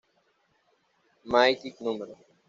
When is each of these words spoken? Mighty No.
Mighty 1.25 1.75
No. 1.79 2.17